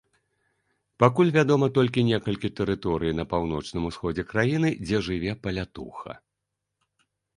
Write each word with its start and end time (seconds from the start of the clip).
Пакуль 1.01 1.33
вядома 1.35 1.67
толькі 1.77 2.05
некалькі 2.07 2.51
тэрыторый 2.59 3.11
на 3.19 3.27
паўночным 3.33 3.83
усходзе 3.91 4.23
краіны, 4.33 4.69
дзе 4.89 4.97
жыве 5.09 5.31
палятуха. 5.45 6.11